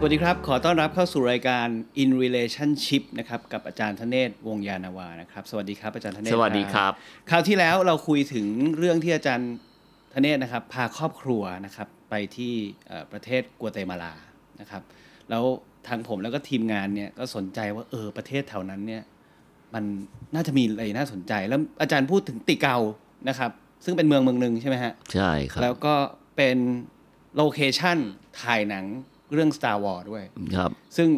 [0.00, 1.66] สวัสดีครับ ขอต้อนรับเข้าสู่รายการ
[2.02, 6.92] In Relationship นะครับกับอาจารย์ธเนศวงศ์ยานนาวานะครับ สวัสดีครับอาจารย์ธเนศสวัสดีครับ
[7.30, 8.46] คราวที่แล้วเราคุยถึง
[8.78, 9.52] เรื่องที่อาจารย์
[10.14, 12.54] ธเนศนะครับ พาครอบครัวนะครับไปที่
[12.86, 14.12] เอ่อประเทศกัวเตมาลา
[14.60, 14.82] นะครับ
[15.30, 15.44] แล้ว
[15.86, 19.02] ทางผมแล้วก็ทีมงานเนี่ยก็สนใจว่าเออประเทศแถวนั้นเนี่ย
[19.74, 19.84] มัน
[20.34, 22.76] น่าจะมีอะไรน่าสนใจ แล้วอาจารย์พูดถึงติเกา
[23.28, 23.50] นะครับ
[23.84, 25.94] ซึ่งเป็นเมืองเมืองหนึ่งใช่ไหมฮะใช่ครับแล้วก็
[26.36, 26.58] เป็น
[27.36, 27.98] โลเคชั่น
[28.42, 28.86] ถ่ายหนัง
[29.32, 30.24] เรื่อง Star Wars ด้วย
[30.56, 31.08] ครับ ซึ่ง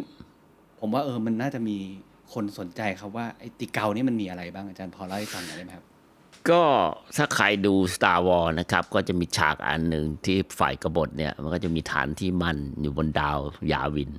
[0.81, 1.77] ผมว่าเออมันน่าจะมี
[2.33, 5.85] คนสนใจครับว่าไอ้ติเกานี่มันมีอะไรบ้างอาจารย์พอเล่าให้ฟังหน่อยได้ไหมครับ
[6.51, 6.63] ก็
[7.17, 13.39] ถ้าใครดู Star Wars นะครับ ก็จะมีฉากอันหนึ่งที่ฝ่ายกบฏเนี่ย มันก็จะมีฐานที่มั่นอยู่บนดาว
[13.73, 14.11] ยาวิน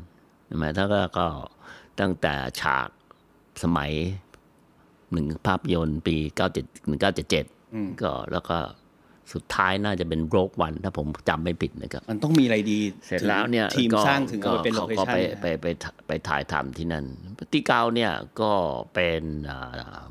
[0.45, 1.25] ใช่ไหมถ้าก็ก็
[1.99, 2.87] ตั้งแต่ฉาก
[3.63, 3.91] สมัย
[5.11, 6.15] หนึ่งภาพยนตร์ปี
[6.57, 6.91] 97
[7.29, 8.57] 1977ก็แล้วก็
[9.33, 15.65] สุดท้ายน่าจะเป็นโรกวันถ้าผมจำไม่ผิดนะครับ มันต้องมีอะไรดีเสร็จแล้วเนี่ยทีมก็สร้างถึงเอาไปเป็นโลเขาเคก็ชั่นไปเนี่ยไปไป
[16.07, 17.05] ไปถ่ายทำที่นั่น
[17.53, 18.11] ที่เกาเนี่ย
[18.41, 18.51] ก็
[18.93, 20.01] เป็นอ่า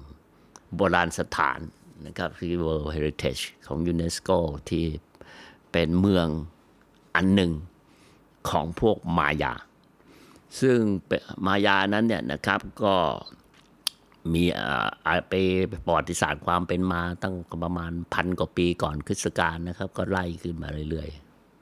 [0.76, 1.60] โบราณสถาน
[2.06, 4.30] นะครับที่ World Heritage ของยูเนสโก
[4.70, 4.86] ที่
[5.72, 6.26] เป็นเมือง
[7.16, 7.52] อันหนึ่ง
[8.50, 9.54] ของพวกมายา
[10.60, 12.96] ซึ่งเป็นมายานั้นเนี่ยนะครับก็
[14.32, 14.42] มี
[15.28, 15.32] ไป
[15.84, 21.08] ประวัติศาสตร์ความเป็นมาตั้งประมาณพันกว่าปีก่อนคริสตกาลนะครับ ก็ไล่ขึ้นมาเรื่อย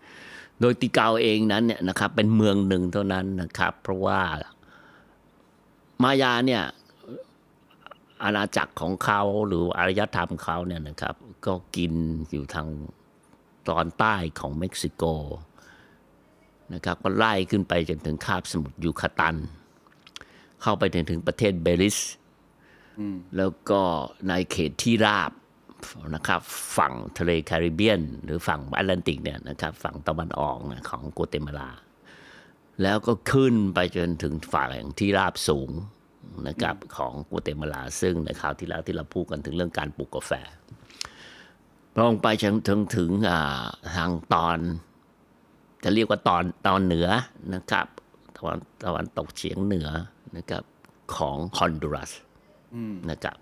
[0.05, 4.21] ๆ โดยติเกาเองนั้นเนี่ยนะครับเป็นเมืองหนึ่งเท่านั้นนะครับ เพราะว่า
[6.03, 6.63] มายาเนี่ย
[8.23, 11.15] อาณาจักรของเขาหรืออารยธรรมเขาเนี่ยนะครับ
[11.47, 11.93] ก็กิน
[12.31, 12.69] อยู่ทาง
[13.69, 15.05] ตอนใต้ของเม็กซิโก
[16.75, 19.37] นะครับก็ไล่ขึ้นไปจนถึงคาบสมุทรยูคาตัน
[20.63, 21.99] เข้าไปถึงถึงประเทศเบลิส
[23.37, 23.81] แล้วก็
[24.29, 25.33] ในเขตที่ราบ
[26.15, 26.41] นะครับ
[26.77, 30.57] ฝั่งทะเลแคริบเบียน หรือฝั่งแอตแลนติกเนี่ยนะครับฝั่งตะวันออก
[30.91, 31.71] ของกัวเตมาลา
[32.83, 35.71] แล้วก็ขึ้นไปจนถึงฝั่งที่ราบสูง
[36.49, 40.33] นะครับของกัวเตมาลา ซึ่งในคราวที่แล้วที่เราพูดกันถึงเรื่องการปลูกกาแฟ
[41.99, 43.65] ลงไปจนถึงถึงอ่า
[43.97, 44.59] ทางตอน
[45.85, 47.09] จะเรียกว่าตอนตอนเหนือ
[47.55, 47.87] นะครับ
[48.37, 49.89] ตะวันตะวันตกเฉียงเหนือ
[50.37, 50.63] นะครับ
[51.17, 52.13] ของฮอนดูรัส
[53.11, 53.37] นะครับ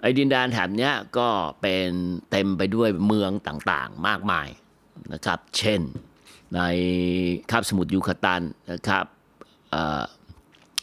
[0.00, 1.28] ไอ้ดินแดนแถบนี้ก็
[1.60, 1.88] เป็น
[2.30, 4.48] เต็มไปด้วยเมืองต่างๆ มากมาย
[5.12, 5.80] นะครับ เช่น
[6.54, 6.60] ใน
[7.50, 9.04] คาบสมุทรยูคาตันนะครับ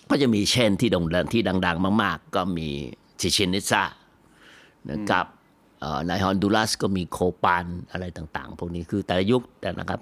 [0.10, 2.70] ก็จะมีเช่นที่โด่งดังที่ดัง ๆ มาก ๆ ก็มี
[3.20, 3.84] ชิเชนิซา
[4.92, 5.26] นะครับ
[6.08, 10.02] ในฮอนดูรัสก็มีโคปานอะไรต่าง ๆ พวกนี้คือแต่ละยุคแต่นะครับ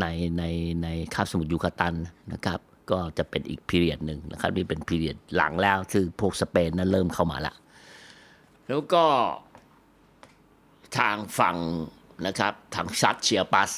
[0.00, 0.06] ใน
[0.38, 0.42] ใน
[0.82, 1.94] ในคาบสมุทรยูคาตัน
[2.32, 7.54] นะครับ ก็จะเป็นอีกพีเรียดหนึ่งนะครับนี่เป็นพีเรียดหลังแล้วซึ่งพวกสเปนนั้นเริ่มเข้ามาละ
[8.68, 9.04] แล้วก็
[10.98, 11.56] ทางฝั่ง
[12.26, 13.70] นะครับทางซัดเชียปัส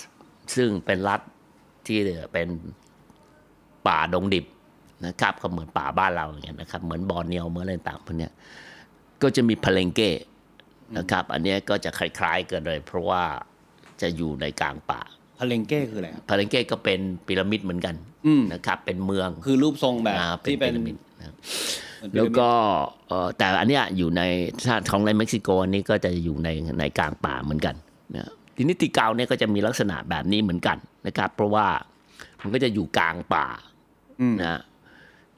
[0.56, 1.20] ซึ่งเป็นรัฐ
[1.86, 1.98] ที่
[2.32, 2.48] เป็น
[3.86, 4.46] ป่าดงดิบ
[5.06, 8.32] นะครับก็เหมือนป่าบ้านเราอย่างเงี้ยนะครับ เหมือนบอร์เนียวเหมือนอะไรต่างพวกเนี้ย
[9.22, 10.10] ก็จะมีพเลงเก้
[10.98, 13.22] นะครับ อันนี้ก็จะคล้ายๆกันเลย เพราะว่า
[14.00, 15.02] จะอยู่ในกลางป่า
[15.38, 17.94] พาเลงเก้คืออะไรครับพาเลงเก้ก็เป็นพีระมิดเหมือนกัน
[18.26, 21.34] อืมนะครับเป็นเมืองคือรูปทรงแบบอ่าที่เป็นพีระมิดนะครับ
[21.98, 22.50] เหมือนพีแล้ระวมิดก็
[23.08, 24.22] เอ่อแต่อันเนี้ยอยู่ใน
[24.66, 26.48] ชาติของในเม็กซิโกอันนี้ก็จะอยู่ใน
[26.78, 27.74] ในกลางป่าเหมือนกัน
[28.16, 30.76] นะทีนี้ติเกาเนี่ยก็จะมีลักษณะแบบนี้เหมือนกัน
[31.06, 31.66] นะครับ เพราะว่า
[32.42, 33.46] มันก็จะอยู่กลางป่า
[34.42, 34.60] นะ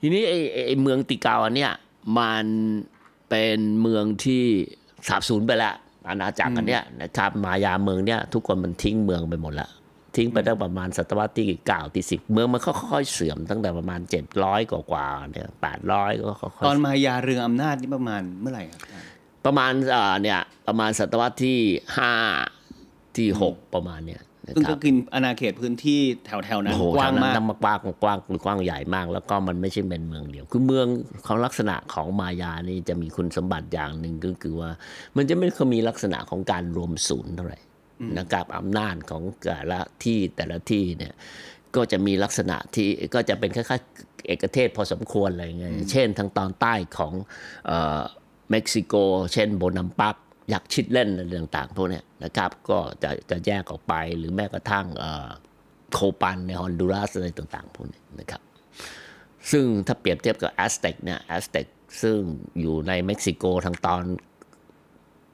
[0.01, 1.73] ทีนี้ไอ้ไอ้ไอ้เมืองติเกาอันเนี้ย
[2.19, 2.45] มัน
[3.31, 4.45] เป็นเมืองที่
[5.09, 5.75] สาบสูญไปแล้ว
[6.09, 9.69] อาณาจักรอันเนี้ยนะครับมายาเมืองเนี้ยทุกคนมันทิ้งเมืองไปหมดละ
[10.19, 19.07] ทิ้งไปตั้งประมาณศตวรรษที่เก้าที่สิบเมืองมันค่อยๆเสื่อมตั้งแต่ประมาณเจ็ดร้อยกว่าๆเนี่ยแปดร้อยก็ค่อยๆตอนมายาเรืองอำนาจนี่ประมาณเมื่อไหร่ครับอาจารย์
[19.47, 21.59] ประมาณเอ่อเนี่ยประมาณศตวรรษที่
[21.97, 22.13] ห้า
[23.17, 30.87] ที่หกประมาณเนี่ยนะซึ่งคก็รับกินอาณาเขตพื้นที่แถวๆนั้นโอ้โหกว้างมากทนั้นกว้างกว้างกว้างใหญ่มาก แล้วก็มันไม่ใช่เป็นเมืองเดียว คือเมือง
[31.27, 34.71] ของลักษณะของมายานี่จะมีคุณสมบัติอย่างหนึ่งก็คือว่า
[35.17, 37.59] มันจะไม่ค่อยมีลักษณะของการรวมศูนย์เท่าไหร่
[38.19, 41.15] นะครับอำนาจของแต่ละที่แต่ละที่เนี่ย
[41.77, 47.13] ก็จะมีลักษณะที่ก็จะเป็นคล้ายๆเอกเทศพอสมควรอะไรเงี้ยเช่นทางตอนใต้ของ
[47.67, 48.01] เอ่อ
[48.51, 48.95] เม็กซิโก
[49.33, 50.17] เช่นโบนัมปัก
[50.51, 55.29] อยากชิดเล่นอะไรต่างๆพวกเนี้ยนะครับก็จะจะแยกออกไปหรือแม้กระทั่งเอ่อ
[55.93, 58.43] โคปันในฮอนดูรัสอะไรต่างๆพวกนี้นะครับ
[59.51, 61.67] ซึ่งถ้าเปรียบเทียบกับแอสเต็กเนี่ยแอสเต็ก
[62.03, 62.19] ซึ่ง
[62.61, 64.03] อยู่ในเม็กซิโกทางตอน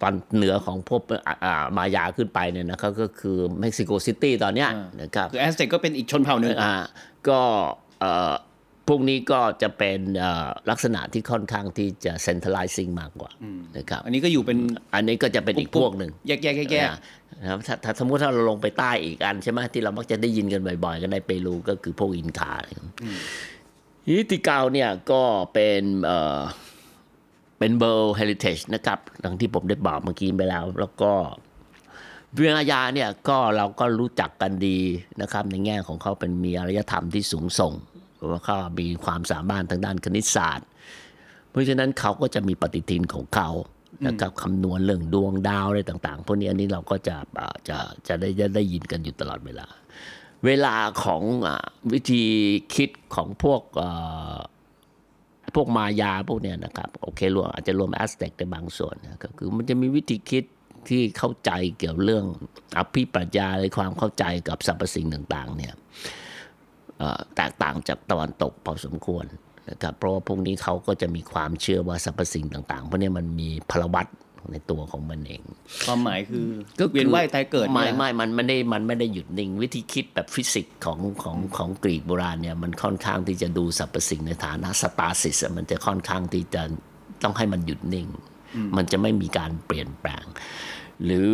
[0.04, 6.74] ตอนเหนือของพวกอ่าอ่ามายาขึ้นไปเนี่ยนะครับก็คือเม็กซิโกซิตี้ตอนเนี้ยอ่านนะครับคือแอสเต็กก็เป็นอีกชนเผ่าหนึ่งอ่า
[7.28, 7.40] ก็
[8.00, 8.32] เอ่อ
[8.88, 13.30] พวกนี้ก็จะเป็นเอ่อลักษณะที่ค่อนข้างที่จะ centralizing มากกว่า
[13.76, 14.58] นะครับอันนี้ก็อยู่เป็น
[14.94, 16.88] อันนี้ก็จะเป็นอีกพวกหนึ่งแยกแยกแยกแยก
[17.40, 22.96] นะครับถ้าถ้าสมมติถ้าเราลงไปใต้อีกอันใช่ไหมที่เรามักจะได้ยินกันบ่อยๆ กันในเปรูก็คือพวกอินคาอะไรอย่างเงี้ย
[24.08, 25.22] ฮิติเกาเนี่ยก็
[27.64, 31.12] เป็นเอ่อเป็น World Heritage นะครับดังที่ผมได้บอกเมื่อกี้ไปแล้ว แล้วก็
[32.34, 34.78] เวียงอายาเนี่ยก็เราก็รู้จักกันดี
[35.20, 37.72] นะครับ ในแง่ของเขาเป็นมีอารยธรรมที่สูงส่ง
[38.30, 40.66] ว่าเขามีความสามารถทางด้านคณิตศาสตร์
[41.50, 43.50] เพราะฉะนั้นเขาก็จะมีปฏิทินของเขา
[44.06, 47.16] นะครับคำนวณเรื่องดวงดาวอะไรต่าง ๆ พวกนี้อันนี้เราก็จะ
[47.68, 47.76] จะ
[48.08, 49.66] จะได้จะได้ยินกันอยู่ตลอดเวลา
[50.46, 50.74] เวลา
[51.04, 51.48] ของอ
[51.92, 52.24] วิธี
[52.74, 53.62] คิดของพวก
[55.54, 60.44] พวกมายาพวกเนี้ยนะครับ โอเครวมอาจจะรวมแอสเต็กในบางส่วนนะก็คือมันจะมีวิธีคิด
[60.88, 62.24] ที่เข้าใจเกี่ยวเรื่อง
[62.78, 65.74] อภิปรายาในความเข้าใจกับสรรพสิ่งต่างๆเนี่ย
[67.36, 69.24] แตกต่างจากตะวันตกพอสมควร
[69.70, 74.06] นะครับเพราะว่าพวกนี้เขาก็จะมีความเชื่อว่าสรรพสิ่งต่างๆพวกนี้มันมีพลวัต
[74.52, 75.42] ในตัวของมันเอง
[75.86, 76.48] ความหมายคือ
[76.80, 86.62] ก็คือเวียนว่ายตายเกิดไม่เนี่ยไม่มันไม่ได้มันไม่ได้หยุดนิ่ง วิธีคิดแบบฟิสิกส์ของของของกรีกโบราณเนี่ยมันค่อนข้างที่จะดูสรรพสิ่งในฐานะสตาซิสมันจะค่อนข้างที่จะ
[87.22, 88.08] ต้องให้มันหยุดนิ่ง
[88.76, 90.24] มันจะไม่มีการเปลี่ยนแปลง
[91.04, 91.28] หรือ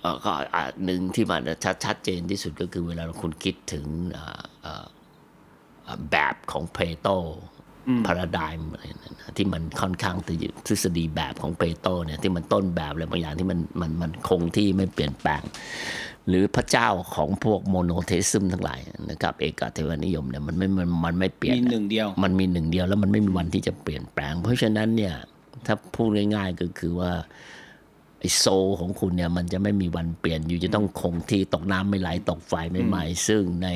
[0.00, 4.86] เอ่อก็อะหนึ่งที่มันชัดชัดเจนที่สุดก็คือเวลาคุณคิดถึงเอ่อเอ่อ
[5.84, 7.08] เอ่อแบบของเพโต
[8.06, 15.42] พาราไดม์อะไรนั่นนะที่มันค่อนข้างที่จะทฤษฎีแบบของเพโตเนี่ยที่มันต้นแบบอะไรบางอย่างที่มันมันมันคงที่ไม่เปลี่ยนแปลง
[16.28, 18.80] หรือพระเจ้าของพวกโมโนเทซึมทั้งหลาย
[19.10, 25.14] นะครับเอกเทวนิยมเนี่ยมันไม่มันมันไม่เปลี่ยนมีหนึ่งเดียว มันมีหนึ่งเดียวแล้วมันไม่มีวันที่จะเปลี่ยนแปลง เพราะฉะนั้นเนี่ย
[25.66, 27.12] ถ้าพูดง่ายๆก็คือว่า
[28.20, 33.68] ไอโซลของคุณเนี่ยมันจะไม่มีวันเปลี่ยนอยู่จะต้องคงที่ตกน้ำไม่ไหลตกไฟไม่ไหม้ซึ่งใน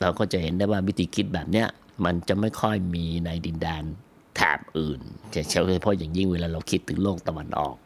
[0.00, 1.68] เราก็จะเห็นได้ว่าวิธีคิดแบบเนี้ย
[2.04, 3.82] มันจะไม่ค่อยมีในดินแดน
[4.36, 5.00] แถบอื่น
[5.34, 5.54] จะเฉ
[5.84, 7.76] พาะอย่างยิ่งเวลาเราคิดถึงโลกตะวันออก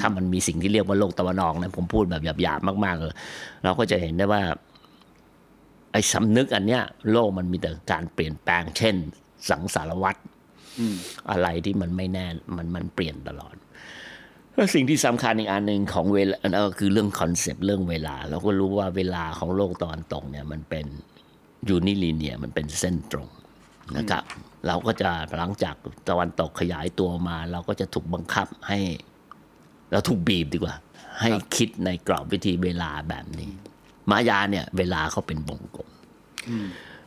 [0.00, 3.14] ถ้ามันมีสิ่งที่เรียกว่าโลกตะวันออกนะผมพูดแบบหยาบๆมากๆเลย
[3.64, 4.42] เราก็จะเห็นได้ว่า
[5.92, 6.82] ไอ้สำนึกอันเนี้ย
[7.12, 8.94] โลกมันมีแต่การเปลี่ยนแปลง เช่น
[9.50, 10.20] สังสารวัตร
[11.30, 12.26] อะไรที่มันไม่แน่
[12.56, 13.54] มันมันเปลี่ยนตลอด
[14.54, 20.86] แล้วสิ่งที่สำคัญอีกอันหนึ่งของเวลาอันนั้นก็คือเรื่อง concept เรื่องเวลา เราก็รู้ว่าเวลาของโลกตะวันตกเนี่ย มันเป็น
[21.68, 23.28] unilinear มันเป็นเส้นตรง
[23.96, 24.22] นะครับ
[24.66, 25.74] เราก็จะหลังจาก
[26.08, 28.78] ตะวันตกขยายตัวมา เราก็จะถูกบังคับให้
[29.92, 30.74] เราถูกบีบดีกว่า
[31.20, 33.50] ให้คิดในกรอบวิธีเวลาแบบนี้
[34.10, 35.88] มายาเนี่ย เวลาเขาเป็นวงกลม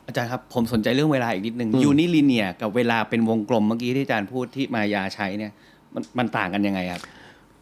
[0.05, 5.51] อาจารย์ครับผมสนใจเรื่องเวลาอีกนิดนึงยูนิลิเนียกับเวลาเป็นวงกลมเมื่อกี้ที่อาจารย์พูดที่มายาใช้เนี่ย
[5.93, 7.01] มันมันต่างกันยังไงครับ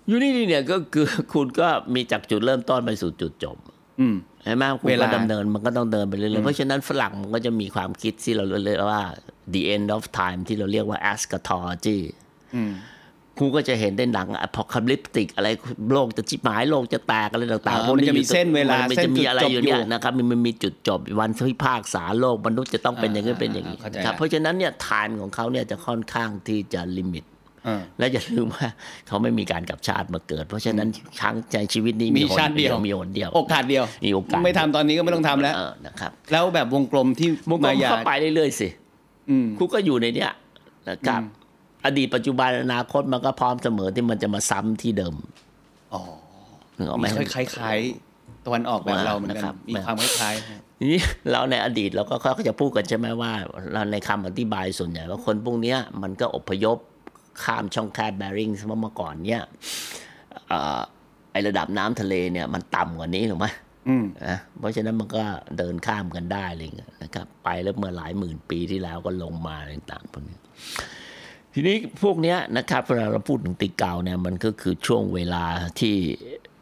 [0.10, 3.58] ยูนี่เนี่ยก็คือคุณก็มีจากจุดเริ่มต้นไปสู่จุดจบ
[4.00, 9.04] อืมใช่ไหมคุณเวก็ลาดำเนินมันก็ต้องเดินไปเรื่อยๆ เพราะฉะนั้นฝรั่งมันก็จะมีความคิดที่เราเรียกว่า
[9.54, 12.00] the end of time ที่เราเรียกว่า eschatology
[12.58, 12.74] อืม
[13.42, 15.48] คุณก็จะเห็นได้หนัง apocalyptic อะไร
[15.94, 27.39] โลกจะจิบหายโลกจะแตกอะไรต่างอ่าๆพวกมันจะมีอยู่เส้นเวลามันเส้นจะมีอะไรจุดจบอยู่เนี่ยอยู่นะครับมันมันมีจุดจบวันที่ภาคษาโลกมนุษย์จะต้องเป็นอย่างนี้อ่าเป็นอย่างนี้เข้าใจครับละเพราะฉะนั้นเนี่ย time ของเขาเนี่ยจะค่อนข้างที่จะลิมิตอ่า
[28.00, 28.68] และอย่าลืมว่า
[29.08, 30.88] เขาไม่มีการกลับชาติมาเกิด เพราะฉะนั้น
[31.22, 38.68] ครั้งในชีวิตนี้มีหนชาติเดียวมีหนเดียวโอกาสเดียวมีโอกาสไม่ทำตอนนี้ก็ไม่ต้องทำแล้วเออนะครับ แล้วแบบวงกลมที่มุกมายาเข้าไปเรื่อยๆสิ
[39.30, 40.32] อืมคุณก็อยู่ในเนี้ย
[40.90, 41.22] นะครับ
[41.86, 45.16] อดีตปัจจุบันอนาคตมันก็พร้อมเสมอที่มันจะมาซ้ำที่เดิม
[45.94, 46.02] อ๋อ
[46.78, 53.32] นึกออกไหมมีคล้ายๆตะวันออกแบบเราเหมือนกันนะครับมีความคล้ายๆฮะทีนี้เราในอดีตเราก็เขาก็จะพูดกันใช่ไหมว่า
[53.74, 56.78] เราในคำอธิบายส่วนใหญ่ว่าคนพวกเนี้ยมันก็อพยพ
[57.44, 58.50] ข้ามช่องแคบแบริ่ง
[58.82, 59.44] เมื่อก่อนเนี่ย
[60.48, 60.80] เอ่อ
[61.32, 63.48] ไอระดับน้ำทะเลเนี่ยมันต่ำกว่านี้ถูกไหม
[63.88, 65.24] อืมนะเพราะฉะนั้นมันก็
[65.58, 70.38] เดินข้ามกันได้อะไรเงี้ยนะครับ ไปแล้วเมื่อหลายหมื่นปีที่แล้วก็ลงมาอะไรต่างๆพวกนี้
[71.54, 75.46] ทีนี้พวกเนี้ยนะครับเวลาเราพูดถึงติเกาเนี่ยมันก็คือช่วงเวลา
[75.80, 75.96] ที่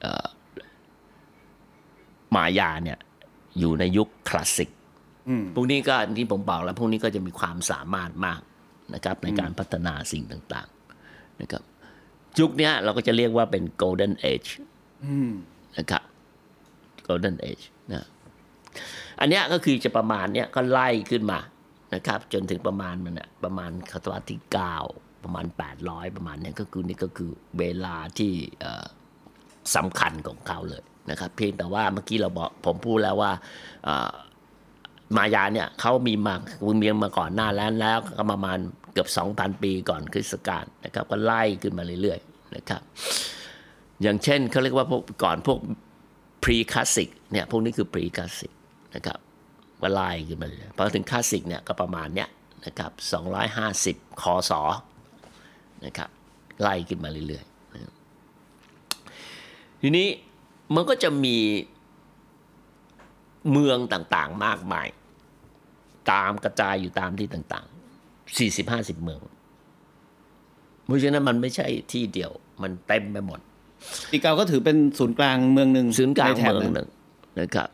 [0.01, 0.25] เอ่อ
[2.35, 2.97] มายาเนี่ย
[3.59, 4.69] อยู่ในยุคคลาสสิก
[5.29, 8.39] อืมพวกนี้ก็ที่ผมบอกแล้วพวกนี้ก็จะมีความสามารถมาก
[8.93, 11.63] นะครับในการพัฒนาสิ่งต่างๆนะครับ
[12.39, 14.49] ยุคเนี้ยเราก็จะเรียกว่าเป็น golden age
[15.05, 15.31] อืม
[15.77, 16.03] นะครับ
[17.07, 18.07] golden age นะ
[19.19, 21.39] อันเนี้ยก็คือจะประมาณเนี้ยก็ไล่ขึ้นมา
[21.95, 24.41] นะครับ จนถึงประมาณมันเนี่ยประมาณศตวรรษที่
[24.83, 25.45] 9ประมาณ
[25.81, 28.85] 800 ประมาณเนี้ยก็คือนี่ก็คือเวลาที่เอ่อ
[29.75, 33.31] สำคัญของเขาเลยนะครับ เพียงแต่ว่าเมื่อกี้เราบอกผมพูดแล้วว่า
[33.83, 34.13] เอ่อ
[35.15, 36.35] มายาเนี่ยเขามีมา
[36.81, 38.57] มีมาก่อนหน้าแล้วแล้วก็ประมาณ
[38.93, 42.81] เกือบ 2,000 ปีก่อนคริสต์กาลนะครับ ก็ไล่ขึ้นมาเรื่อยๆนะครับ
[44.01, 45.59] อย่างเช่นเขาเรียกว่าพวกก่อนพวก
[46.43, 48.51] pre classic เนี่ยพวกนี้คือ pre classic
[48.95, 49.19] นะครับ
[49.81, 52.29] ว่าไล่ขึ้นมาเลยพอถึงคลาสสิกเนี่ยก็ประมาณเนี้ย
[52.65, 52.91] นะครับ
[53.57, 54.61] 250คอสอ
[55.85, 56.09] นะครับ
[56.61, 60.07] ไล่ขึ้นมาเรื่อยๆทีนี้
[60.75, 61.37] มันก็จะมี
[63.51, 64.87] เมืองต่างๆ มากมาย
[66.11, 68.37] ตามกระจายอยู่ตามที่ต่างๆ
[68.97, 69.21] 40-50เมือง
[70.85, 73.39] เพราะฉะนั้นมันไม่ใช่ที่เดียว มันเต็มไปหมด
[74.11, 76.89] ติเกาก็ถือเป็นศูนย์กลางเมืองหนึ่งศูนย์กลางในแถบเมืองนั้นหนึ่ง
[77.39, 77.69] นะครับ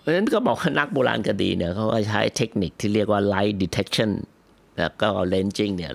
[0.00, 4.10] เพราะฉะนั้นก็บอกว่านักโบราณคดีเนี่ยเขาก็ใช้เทคนิคที่เรียกว่า light detection
[4.78, 5.92] แล้วก็ lensing เนี่ย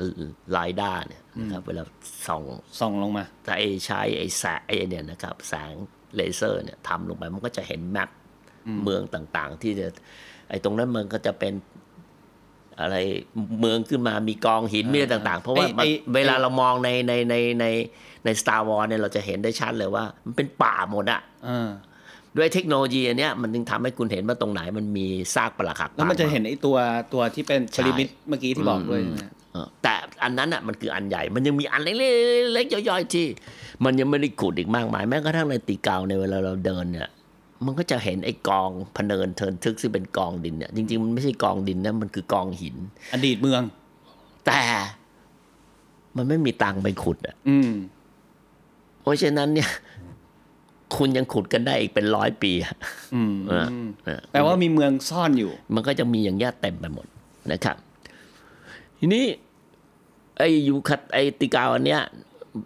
[0.52, 1.84] ไลด้าเนี่ยนะครับเวลา
[2.28, 2.44] ส่อง
[2.80, 5.74] ส่องลงมาถ้าไอ้ใช้ไอ้แสงไอ้เนี่ยนะครับแสง
[6.16, 8.10] เลเซอร์เนี่ยทำลงไปมันก็จะเห็นแมป
[8.84, 9.88] เมืองต่างๆ ที่จะ
[10.50, 11.53] ไอ้ตรงนั้นมันก็จะเป็น
[12.79, 12.96] อะไร
[13.60, 17.65] เมืองขึ้นมามีกองหินมีอะไรต่าง ๆ เพราะว่าไอ้มันไอ้เวลาเรามองในในในใน
[18.25, 21.70] ใน Star Wars เนี่ยเราจะเห็นได้ชัดเลยว่า มันเป็นป่าหมดอะเออ
[22.38, 25.05] ด้วยเทคโนโลยีอันเนี้ยมันจึงทำให้คุณเห็นว่าตรงไหนมันมี
[25.36, 26.77] ซากปรักหักแล้วมันจะเห็นไอ้ตัว
[27.13, 29.20] ตัวที่เป็นใช่ปริมิตเมื่อกี้ที่บอกด้วยใช่ไหม
[29.53, 29.93] เออแต่
[30.24, 33.27] อันนั้นอะมันคืออันใหญ่ มันยังมีอันเล็กๆย่อยๆที่
[33.86, 37.10] มันยังไม่ได้ขุดอีกมากมายแม้กระทั่งในตีเกาในยเวลาเราเดินเนี่ย
[37.67, 42.75] มันก็จะเห็นไอ้กองพะเนินเทินทึกซึ่งเป็นกองดินเนี่ยจริงๆมันไม่ใช่กองดินนะมันคือกองหิน
[43.13, 43.62] อดีตเมือง
[44.46, 44.62] แต่
[46.17, 47.72] มันไม่มีตังค์ไปขุดอะอืม
[49.01, 49.70] เพราะฉะนั้นเนี่ย
[50.96, 52.75] คุณยังขุดกันได้อีกเป็นร้อยปีอะ
[53.15, 53.67] อืมเออ
[54.05, 57.08] เออแปลว่ามีเมืองซ่อนอยู่ มันก็จะมีอย่างเงี้ยเต็มไปหมด
[57.51, 57.77] นะครับ
[59.00, 59.25] ทีนี้
[60.38, 62.01] ไอ้ยูคัดไอ้ติกาลอันเนี้ย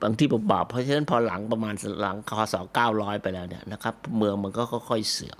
[0.03, 5.39] บางที่ผมบอกเพราะฉะนั้นพอหลังประมาณหลังคศเก้าร้อยไปแล้วเนี่ยนะครับ เมืองมันก็ค่อยๆเสื่อม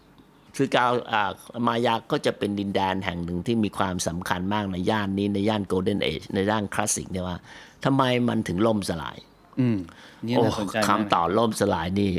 [0.58, 1.32] คือกาวอ่า
[1.68, 7.38] มายาก็จะเป็นดินแดนแห่งหนึ่งที่มีความสำคัญมากในย่านนี้ในย่าน golden age ในย่านคลาสสิกเนี่ยว่า
[7.86, 9.18] ทำไมมันถึงล่มสลาย
[9.60, 9.78] อืม
[10.26, 12.12] นี่โอ้น่าสนใจมากคำต่อล่มสลายนี่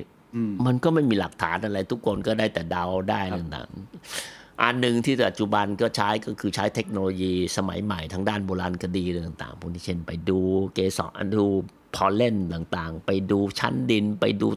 [0.66, 10.38] มันก็ไม่มีหลักฐานอะไร ทุกคนก็ได้แต่เดาได้ต่างๆอันหนึ่งที่ปัจจุบันก็ใช้ก็คือใช้เทคโนโลยีสมัยใหม่ทางด้านโบราณคดีอะไรต่างๆพวกนี้เช่นไปดู
[10.74, 11.46] เกสรดู
[11.94, 14.48] พอลเล่นต่างๆ ไปดูชั้นดินไปดู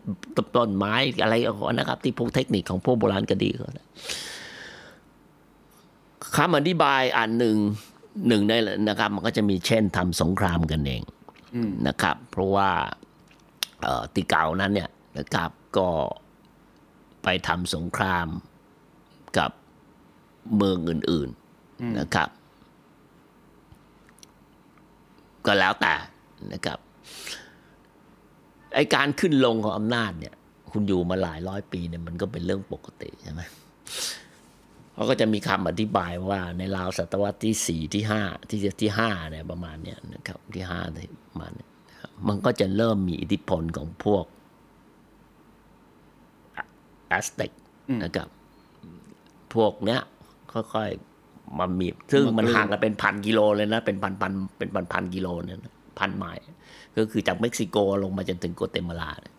[0.56, 1.34] ต้นไม้อะไร
[1.74, 3.88] นะครับ ที่พวกเทคนิคของพวกโบราณคดีเขานะ
[6.36, 7.58] คำอธิบายอันหนึ่ง
[8.28, 8.54] หนึ่งใน
[8.90, 11.02] นะครับ มันก็จะมีเช่นทำสงครามกันเอง
[11.88, 12.70] นะครับ เพราะว่า
[13.82, 15.90] เอ่อติเกานั้นเนี่ยนะครับก็
[17.24, 18.28] ไปทำสงคราม
[19.38, 19.52] กับ
[20.56, 21.30] เมืองอื่น
[21.64, 22.30] ๆนะครับ
[25.46, 25.94] ก็แล้วแต่
[26.54, 26.80] นะครับ
[28.76, 30.34] ไอการขึ้นลงของอำนาจเนี่ย
[30.72, 33.42] คุณอยู่มาหลายร้อยปีเนี่ยมันก็เป็นเรื่องปกติใช่ไหม
[34.94, 44.26] เขาก็จะมีคำอธิบายว่าในราวศตวรรษที่สี่ที่ห้าที่ที่ห้าเนี่ยประมาณเนี้ยนะครับที่ห้าที่ประมาณเนี้ยนะครับมันก็จะเริ่มมีอิทธิพลของพวก
[47.08, 47.52] แอสเต็ก
[48.04, 48.28] นะครับ
[49.54, 50.02] พวกเนี้ย
[50.54, 56.46] ค่อยๆมามี ซึ่งมันห่างกันเป็นพันกิโลเลยนะ เป็นพันพันเป็นพันพันกิโลเนี่ยนะ พันไมล์
[56.98, 59.36] ก็คือจากเม็กซิโกลงมาจนถึงโกเตมาลาเนี่ย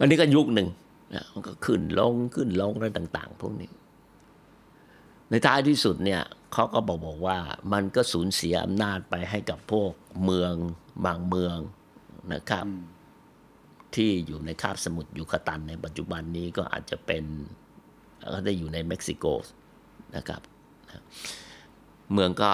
[0.00, 0.68] อันนี้ก็ยุคหนึ่ง
[1.14, 3.70] นะมันก็ขึ้นลงขึ้นลงอะไรต่าง ๆ พวกนี้
[5.30, 6.22] ในท้ายที่สุดเนี่ย
[6.52, 7.38] เขาก็บอกบอกว่า
[7.72, 9.90] มันก็สูญเสียอำนาจไปให้กับพวก
[10.24, 10.54] เมือง
[11.06, 11.56] บางเมือง
[12.34, 12.66] นะครับ
[13.94, 17.24] ที่อยู่ในคาบสมุทรยูคาตัน ในปัจจุบันนี้ก็อาจจะเป็น
[18.32, 19.24] ก็ได้อยู่ในเม็กซิโก
[20.16, 20.40] นะครับ
[22.12, 22.50] เมืองก็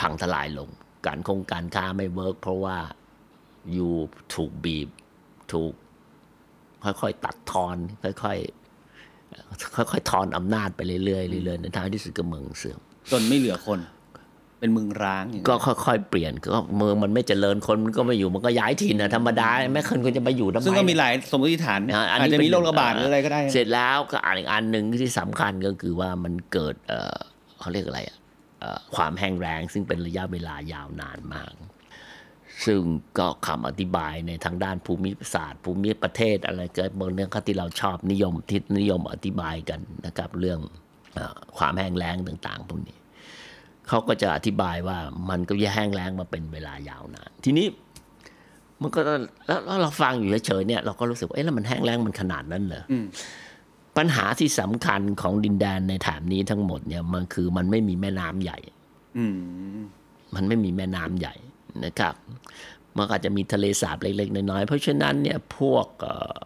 [0.00, 0.68] พังทลายลง
[1.06, 2.76] การคงการค้าไม่ work เพราะว่า
[3.72, 3.92] you
[4.34, 4.88] ถูกบีบ
[5.52, 5.72] ถูก
[6.84, 12.80] ค่อยๆตัดทอน ค่อยๆค่อยๆทอนอำนาจไปเรื่อยๆเรื่อยๆในท้ายที่สุดก็เมืองเสื่อม
[13.12, 13.80] จนไม่เหลือคน
[14.60, 27.16] เป็นเมืองร้างอย่างก็นั้นค่อยๆเปลี่ยนก็เมืองมันไม่เจริญคนมันก็ไม่อยู่มันก็ย้ายถิ่นนะธรรมดาแม่คนก็จะไปอยู่ทำไมซึ่งก็มีหลายสมมติฐานนะอันอาจนี้จะเป็นมีโรคระบาดหรืออะไรก็ได้ เสร็จแล้วก็อ่านอีกอันหนึ่งที่สำคัญก็คือว่ามันเกิดเอ่อ
[27.60, 28.21] เขาเรียกอะไรอะเอ่อ
[28.96, 31.54] ความแห้งแรงซึ่งเป็นระยะเวลายาวนานมาก
[32.66, 32.80] ซึ่ง
[33.18, 40.60] ก็คำอธิบายในทางด้านภูมิศาสตร์ ภูมิประเทศอะไรก็บางเรื่องที่เราชอบนิยมที่นิยมอธิบายกันนะครับ เรื่อง
[41.16, 41.18] อ
[41.58, 42.96] ความแห้งแล้งต่างๆพวกนี้
[43.88, 44.98] เขาก็จะอธิบายว่า
[45.30, 47.66] มันก็แห้งแล้งมาเป็นเวลายาวนาน ทีนี้
[48.82, 49.00] มันก็
[49.46, 52.84] แล้วเราฟังอยู่เฉยๆเนี่ยเราก็รู้สึกว่าเอ๊ะแล้วมันแห้งแล้งมันขนาดนั้นเหรอ
[53.96, 58.58] ปัญหาที่สำคัญของดินแดนในแถบนี้ทั้งหมดเนี่ยมันคือมันไม่มีแม่น้ำใหญ่
[59.18, 59.24] อื
[59.78, 59.80] ม
[60.34, 61.34] มันไม่มีแม่น้ำใหญ่
[61.84, 62.14] นะครับ
[62.96, 66.36] มันก็อาจจะมีทะเลสาบเล็กๆน้อยๆเพราะฉะนั้นเนี่ยพวกเอ่อ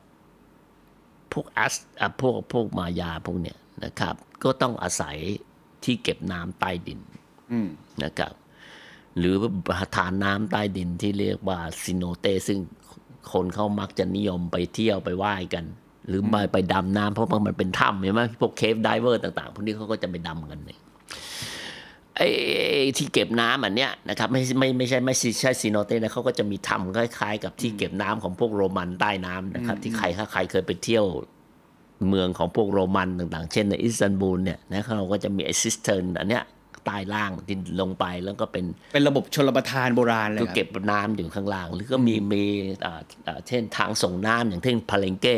[1.32, 5.16] พวกอัสอะพวกพวกมายาพวกเนี่ยนะครับ ก็ต้องอาศัย
[5.84, 7.00] ที่เก็บน้ำใต้ดิน
[7.52, 7.68] อืม
[8.04, 8.32] นะครับ
[9.18, 9.34] หรือ
[9.96, 12.58] ทานน้ำใต้ดินที่เรียกว่าซิโนเตซึ่ง
[13.32, 15.64] คนเขามักจะนิยมไปเที่ยวไปไหว้กัน
[16.08, 20.80] หรือไปไปดำน้ำเพราะมันเป็นถ้ำเห็นไหมพวกเคฟไดเวอร์ต่างๆพวกนี้เขาก็จะไปดำกันเนี่ย
[22.16, 22.28] ไอ้
[22.96, 31.04] ที่เก็บน้ำอันเนี้ยนะครับไม่ไม่ไม่ใช่ไม่ใช่ใช่ซีโนเต้นะเขาก็จะมีถ้ำคล้ายๆ กับที่เก็บน้ำของพวกโรมันใต้น้ำนะครับ ที่ใครถ้าใครเคยไปเที่ยว
[32.08, 36.44] เมืองของพวกโรมันต่างๆ เช่นในอิสตันบูลเนี่ยนะเราก็จะมีไอซิสเทนอันเนี้ย
[36.86, 42.42] ใต้ล่างที่ลงไปแล้วก็เป็นเป็นระบบชลประทานโบราณเลยก็ครับเก็บน้ำอยู่ข้างล่าง หรือก็มีมี
[42.84, 45.36] อ่าอ่าเช่นทางส่งน้ำอย่างเช่นพาเลงเก้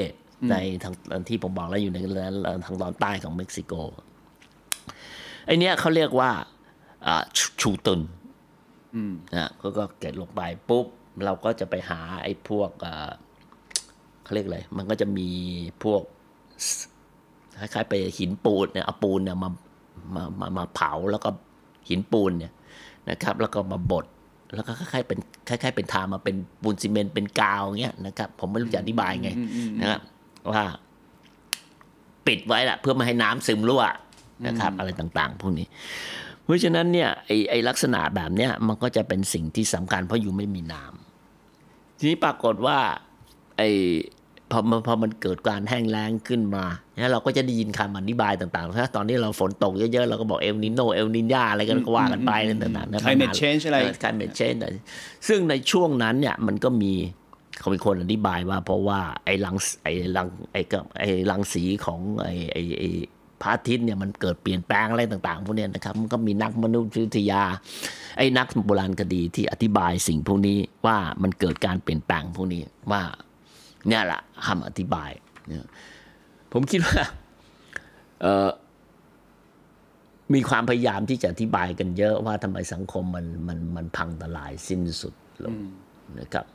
[0.50, 1.98] ในทางที่ผมบอกแล้วอยู่ใน
[2.64, 3.72] ทางตอนใต้ของเม็กซิโก
[5.46, 6.30] ไอเนี้ยเขาเรียกว่า
[7.06, 8.00] อ่าชูชูตุน
[9.36, 10.86] นะก็ก็เก็บลงไปปุ๊บ
[11.24, 13.10] เราก็จะไปหาไอ้พวกอ่า
[14.24, 15.28] เขาเรียกอะไรมันก็จะมี
[15.84, 16.02] พวก
[17.58, 19.50] คล้ายๆไปหินปูนเนี่ยเอาปูนเนี่ยมา
[20.14, 21.28] มามามาเผาแล้วก็
[21.88, 22.52] หินปูนเนี่ย
[23.10, 24.06] นะครับ แล้วก็มาบด
[24.54, 25.18] แล้วก็คล้ายๆเป็น
[25.48, 29.30] คล้าย ๆ เป็นทามาเป็นปูนซีเมนต์เป็นกาวเงี้ยนะครับ ผมไม่รู้จะอธิบายไง
[29.80, 30.00] นะครับ
[30.50, 30.62] ว่า
[32.26, 33.82] ปิดไว้แหละเพื่อไม่ให้น้ำซึมรั่ว
[34.46, 35.66] นะครับ อะไรต่างๆ พวกนี้
[36.44, 42.78] เพราะฉะนั้นเนี่ยไอไอลักษณะแบบเนี้ยมันก็จะเป็นสิ่งที่สำคัญเพราะอยู่ไม่มีน้ำทีนี้ปรากฏว่า
[43.56, 43.62] ไอ
[44.50, 46.64] พอมันพอมันเกิดการแห้งแล้งขึ้นมา
[47.00, 54.68] เนี่ยเราก็จะได้ยินคำอธิบายต่างๆถ้าตอนนี้เราฝนตกเยอะๆ เราก็บอกเอลนิโนเอลนินยาอะไรกันก็ว่ากันไปอะไรต่างๆนะ Climate change อะไร climate change อะไร
[55.28, 56.94] ซึ่งในช่วงนั้นเนี่ยมันก็มี
[57.58, 62.88] เขามีคนอธิบายว่าเพราะว่าไอ้รังไอ้รังไอ้กับไอ้รังสีของไอ้ไอ้ไอ้
[63.42, 67.42] พระอาทิตย์เนี่ยมันเกิดเปลี่ยนแปลงอะไรต่างๆพวกเนี้ยนะครับมันก็มีนักมนุษยวิทยา
[68.18, 72.62] ไอ้นักโบราณคดีที่อธิบายสิ่งพวกนี้ว่ามันเกิดการเปลี่ยนแปลงพวกนี้
[72.92, 73.02] ว่า
[73.88, 75.10] เนี่ยแหละคำอธิบาย
[75.46, 75.66] เนี่ย
[76.52, 77.00] ผมคิดว่า
[78.22, 78.48] เออ
[80.34, 85.56] มีความพยายามที่จะอธิบายกันเยอะว่าทำไมสังคมมันมันมันพังทลายสิ้นสุดลง
[86.20, 86.46] นะครับ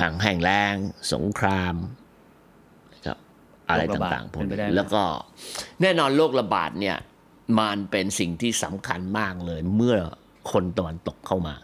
[0.00, 0.74] ห่างแห่งแรง
[1.12, 1.74] สงคราม
[2.92, 3.18] นะครับ
[3.68, 5.02] อะไรโรคระบาดต่างๆพวกเป็นไปนี้ได้ไหมแล้วก็
[5.82, 6.96] แน่นอนโรคระบาดเนี่ย
[7.58, 9.96] มันเป็นสิ่งที่สำคัญมากเลย เมื่อ
[10.52, 11.54] คนตะวันตกเข้ามา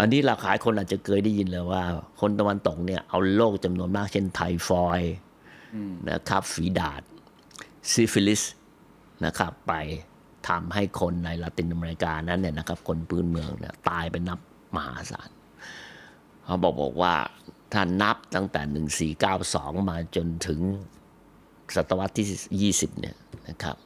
[0.00, 1.82] อันนี้เราขายคนอาจจะเคยได้ยินเลยว่า
[2.20, 5.14] คนตะวันตกเนี่ยเอาโรคจำนวนมากเช่นไทฟอยด์
[6.10, 7.02] นะครับ ฝีดาษ
[7.92, 8.42] ซิฟิลิส
[9.24, 9.72] นะครับไป
[10.48, 14.38] ทำให้คนในลาตินอเมริกานั้นเนี่ยนะครับ คนพื้นเมืองเนี่ยตายเป็นนับ
[14.76, 15.28] มหาศาล
[16.44, 17.14] เขาบอกบอกว่า
[17.72, 18.62] ถ้านับตั้งแต่
[19.42, 20.60] 1492 มาจนถึง
[21.76, 23.16] ศตวรรษที่ 20 เนี่ย
[23.48, 23.76] นะครับ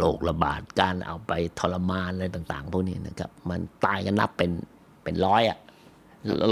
[0.00, 4.50] โรคระบาดการเอาไปทรมานอะไรต่าง ๆ พวกนี้นะครับ มันตายกันนับเป็น
[5.04, 5.58] เป็นร้อยอะ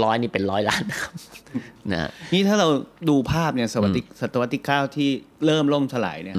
[0.03, 1.13] ร้อยนี่เป็นร้อยล้านนะครับ
[1.91, 2.67] นะนี่ถ้าเรา
[3.09, 5.09] ดูภาพเนี่ยสวัสดิศตวรรษที่เก้าที่
[5.45, 6.35] เริ่มล่มสลายเนี่ย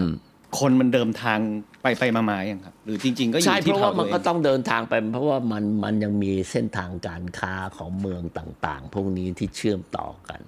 [0.49, 1.39] ครับคนมันเดิมทาง
[1.83, 10.41] ไปไปมามาอย่างครับ หรือจริง ๆ ก็อยู่ใช่เพที่ราะเผ่าว่าตัมัวนเอก็งต้องเดินทางไป เพราะว่ามันมันยังมีเส้นทางการค้าของเมืองต่างๆ พวกนี้ที่เชื่อมต่อกัน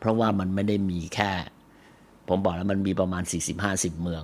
[0.00, 1.32] เพราะว่ามันไม่ได้มีแค่
[2.28, 3.22] ผมบอกแล้วมันมีประมาณ
[3.62, 4.22] 40-50 เมือง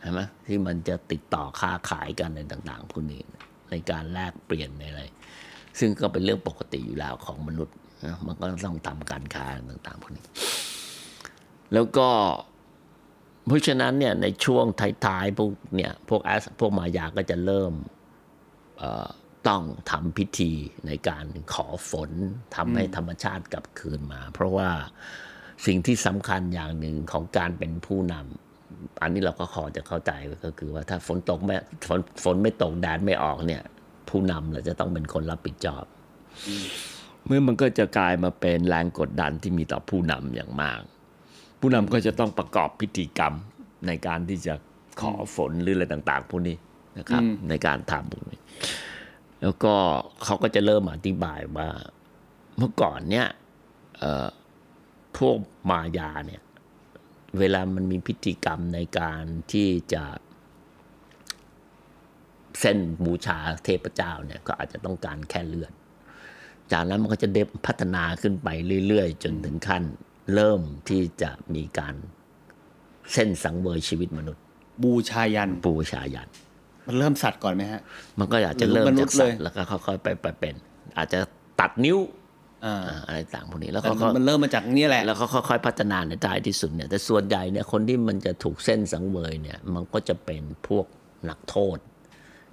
[0.00, 3.22] ใช่ไหมที่มันจะติดต่อค้าขายกันในต่างๆพวกนี้
[3.70, 5.02] ในการแลกเปลี่ยนในอะไร
[5.78, 10.24] ซึ่งก็เป็นเรื่องปกติอยู่แล้วของมนุษย์นะมันก็ต้องทำการค้าต่างๆพวกนี้
[11.72, 12.08] แล้วก็
[13.48, 14.64] เพราะฉะนั้นเนี่ยในช่วง
[15.06, 17.72] ท้ายๆพวกเนี่ยพวกแอสพวกมายาก็จะเริ่ม
[18.78, 19.08] เอ่อ
[19.48, 20.52] ต้องทำพิธี
[20.86, 22.10] ในการขอฝน
[22.56, 24.68] ทำให้ธรรมชาติกลับคืนมา เพราะว่า
[25.66, 30.12] สิ่งที่สำคัญอย่างหนึ่งของการเป็นผู้นำอันนี้เราก็ขอจะเข้าใจ
[30.44, 31.56] ก็คือว่าถ้าฝนตกไม่
[31.88, 33.62] ฝนฝนไม่ตกแดดไม่ออกเนี่ย
[34.08, 35.84] ผู้นำเราจะต้องเป็นคนรับผิดชอบ
[37.26, 40.80] เมื่อมันก็จะกลายมาเป็นแรงกดดันที่มีต่อผู้นำอย่างมาก
[41.58, 43.34] ผู้นำก็จะต้องประกอบพิธีกรรม
[43.86, 44.54] ในการที่จะ
[45.00, 46.56] ขอฝนหรืออะไรต่าง ๆ พวกนี้
[46.98, 48.40] นะครับ ในการทำพวกนี้
[49.42, 49.74] แล้วก็
[50.24, 51.68] เขาก็จะเริ่มอธิบายว่า
[52.58, 53.26] เมื่อก่อนเนี่ย
[53.98, 54.28] เอ่อ
[55.18, 55.36] พวก
[55.70, 56.42] มายาเนี่ย
[57.38, 60.04] เวลามันมีพิธีกรรมในการที่จะ
[62.60, 65.72] เส้นบูชาเทพเจ้าเนี่ยก็อาจจะต้องการแค่เลือด
[66.72, 68.48] จากนั้นมันก็จะเดบพัฒนาขึ้นไป
[68.88, 69.82] เรื่อย ๆ จนถึงขั้น
[70.34, 71.94] เริ่มที่จะมีการ
[73.12, 74.42] เส้นสังเวยชีวิตมนุษย์
[74.82, 76.28] บูชายันปูชายัน
[76.86, 77.80] มันเริ่มสัตว์ก่อนไหมฮะ
[78.18, 80.54] มันก็อยากจะหรือเริ่มมนุจาษกย์สัเลตยว์แล้วก็ค่อยๆไปไปเป็น
[80.98, 81.18] อาจจะ
[81.60, 81.98] ตัดนิ้ว
[82.66, 90.86] อ่าอ่าอะไรต่างพวกนี้แล้วแต่ก็มันเริ่มมาจากเนี่ยแหละแล้วก็ค่อยๆพัฒนาในท้ายที่สุดเนี่ย แต่ส่วนใหญ่เนี่ยคนที่มันจะถูกเส้นสังเวยเนี่ย มันก็จะเป็นพวก
[91.28, 91.78] นักโทษ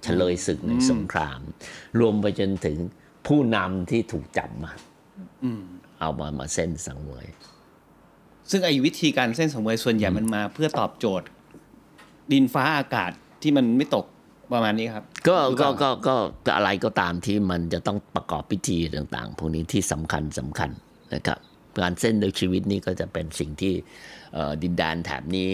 [0.02, 1.40] เฉลยศึกในสงคราม
[2.00, 2.78] รวมไปจนถึง
[3.26, 4.72] ผู้นำที่ถูกจับมา
[6.00, 7.26] เอามามาเส้นสังเวย
[8.50, 11.26] ซึ่งไอ้วิธีการเส้นสังเวยส่วนใหญ่มันมา เพื่อตอบโจทย์
[12.32, 13.10] ดินฟ้าอากาศ
[13.42, 14.06] ที่มันไม่ตก
[14.52, 16.14] ประมาณนี้ครับ ก็หรือเปก็ล่าก็ก็
[16.46, 20.70] ก็อะไรก็ตามที่มันจะต้องประกอบพิธีต่างๆพวกนี้ที่สำคัญสำคัญ
[21.14, 21.38] นะครับ
[21.80, 23.74] การเซ่นโดยชีวิตนี่ก็จะเป็นสิ่งที่
[24.34, 25.50] เอ่อดินแดนแถบนี้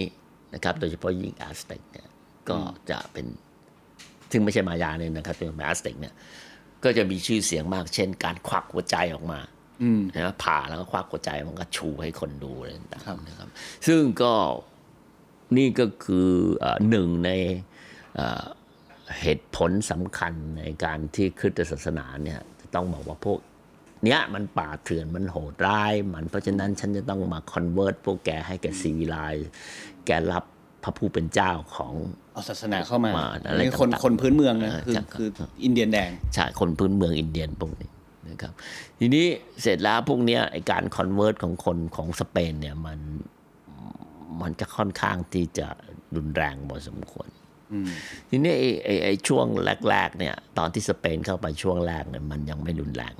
[0.54, 2.08] นะครับโดยเฉพาะยิ่งแอสเต็กเนี่ย
[2.48, 2.58] ก็
[2.90, 3.26] จะเป็น
[4.32, 6.14] ซึ่งไม่ใช่มายาเนี่ยนะครับเป็นแอสเต็กเนี่ย
[6.84, 9.40] ก็จะมีชื่อเสียงมากเช่น การควักหัวใจออกมา
[9.82, 13.48] อืมนะผ่าแล้วก็ควักหัวใจมันก็ชูให้คนดูอะไรต่างๆนะครับ
[13.86, 14.32] ซึ่งก็
[15.56, 17.30] นี่ก็คือเอ่อหนึ่งใน
[18.16, 18.44] เอ่อ
[19.22, 23.38] เหตุผลสำคัญในการที่คริสตศาสนาเนี่ยจะต้องบอกว่าพวก
[24.04, 29.16] เนี้ยมันป่าเถื่อนมันโหดร้าย มันเพราะฉะนั้นฉันจะต้องมา convert พวกแกให้แกศิวิไลซ์
[30.06, 30.44] แกรับ
[30.82, 31.94] พระผู้เป็นเจ้าของ
[32.32, 35.28] เอาศาสนาเข้ามามาอะไรนี่คนต่างๆคนพื้นเมืองนะเออคือใช่ครับคือ
[35.64, 37.88] อินเดียนแดงใช่คนพื้นเมืองอินเดียนพวกนี้
[38.28, 38.52] นะครับ
[38.98, 39.26] ทีนี้
[39.62, 42.98] เสร็จแล้วพวกเนี้ยไอการ convert ของคนของสเปนเนี่ยมัน
[44.42, 45.68] มันจะค่อนข้างที่จะ
[46.16, 47.28] รุนแรงพอสมควร
[48.30, 49.46] ทีนี้ไอไอไอช่วง
[49.90, 53.14] แรก ๆ เนี่ย ตอนที่สเปนเข้าไปช่วงแรกเนี่ยมันยังไม่รุนแรง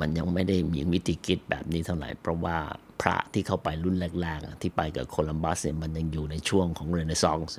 [0.00, 2.56] มันยังไม่ได้มีวิธีคิดแบบนี้เท่าไหร่ เพราะว่า
[3.00, 7.56] พระที่เข้าไปรุ่นแรกๆอะที่ไปกับโคลัมบัสเนี่ยมันยังอยู่ในช่วงของเรเนซองส์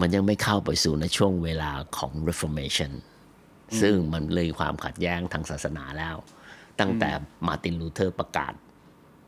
[0.00, 2.92] มันยังไม่เข้าไปสู่ในช่วงเวลาของ Reformation
[3.80, 6.16] ซึ่งมันเลยความขัดแย้งทางศาสนาแล้ว
[6.80, 7.10] ตั้งแต่
[7.46, 8.52] มาร์ตินลูเทอร์ประกาศ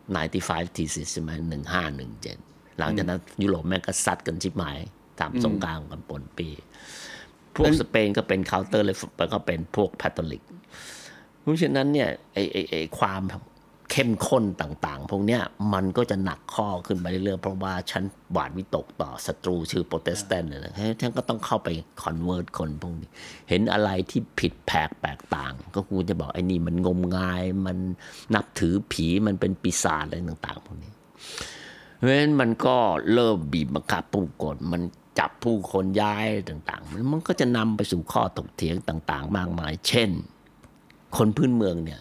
[0.01, 1.31] 95 thesis ใช่ไหม
[2.05, 4.79] 1517 หลังจากนั้นยุโรปแม่งก็ซัดกันชิบหาย
[5.21, 6.49] ทำสงครามกันป่นปี้
[7.57, 10.43] พวกสเปนก็เป็นเคาน์เตอร์เลยแล้วก็เป็นพวกคาทอลิก
[11.41, 13.21] เพราะฉะนั้นเนี่ยไอไอไอความ
[14.01, 15.43] เข้มข้นต่างๆ พวกเนี้ย
[15.75, 21.69] มันก็จะหนักข้อขึ้นไปเรื่อยๆ เพราะว่าฉันหวาดวิตกต่อศัตรูชื่อโปรเตสแตนต์เนี่ยนะฉันก็ต้องเข้าไป
[22.03, 23.09] convert คนพวกนี้
[23.49, 27.79] เห็นอะไรที่ผิดแผกแตกต่าง ก็กูจะบอกไอ้นี่มันงมงาย มัน
[28.35, 30.93] นับถือผีมันเป็นปีศาจอะไรต่างๆ พวกนี้
[31.97, 32.77] เพราะฉะนั้นมันก็
[33.13, 34.83] เริ่มบีบบังคับผู้คนมัน
[35.19, 40.11] จับผู้คนย้ายต่างๆ มันมันก็จะนำไปสู่ข้อถกเถียงต่าง ๆ มากมาย เช่น
[41.17, 42.01] คนพื้นเมืองเนี่ย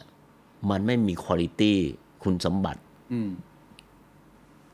[0.70, 1.76] มันไม่มีคุณ i t y
[2.24, 2.82] คุณสมบัติ
[3.13, 3.30] อืม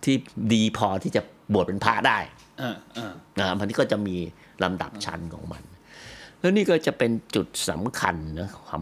[0.04, 0.15] ที่
[0.54, 1.22] ดีพอที่จะ
[1.54, 2.19] บวชเป็นพระได้
[2.62, 4.15] อ่าอ่านะมันก็จะมี
[4.63, 5.63] ลำดับชั้นของมัน
[6.39, 8.82] แล้วนี่ก็จะเป็นจุดสำคัญนะของ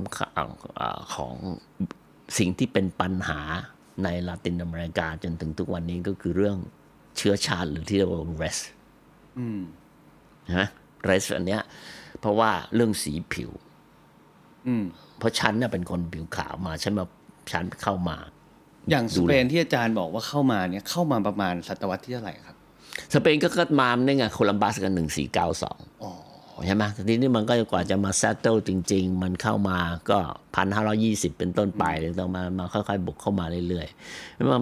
[0.80, 1.34] อ่าของ
[2.38, 3.40] สิ่งที่เป็นปัญหา
[4.04, 6.58] ในลาตินอเมริกาจนถึงทุกวันนี้ก็คือเรื่อง
[7.18, 8.64] เชื้อชาติหรือที่เรียกว่า race
[9.40, 9.62] อืม
[10.58, 10.68] นะ
[11.10, 11.62] race อันเนี้ย
[12.20, 13.71] เพราะว่าเรื่องสีผิวอืม
[15.18, 17.06] เพราะฉันน่ะเป็นคนผิวขาวมาฉันมา
[17.52, 18.18] ฉันเข้ามา
[18.90, 22.56] อย่างสดูแลเปนที่อาจารย์บอกว่าเข้ามาเนี่ยเข้ามาประมาณศตวรรษที่เท่าไหร่ครับ
[23.14, 26.12] สเปนก็ก็มาเนี่ยไงโคลัมบัสกันหนึ่งสี่เก้าสองอ๋อ
[26.66, 29.78] ใช่ไหมทีนี้มันก็กว่าจะมา s ซ t เ e จริง ๆ มันเข้ามา
[30.10, 30.20] ก็
[30.56, 34.62] พันห้าร้อยี่สิบเป็นต้นไปเลยต้องมามาค่อยๆบุกเข้ามาเรื่อยๆแล้วมัน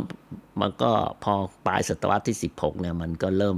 [0.61, 0.91] มันก็
[1.23, 1.33] พอ
[1.65, 3.57] ปลายศตวรรษที่สิบหกเนี่ยมันก็เริ่ม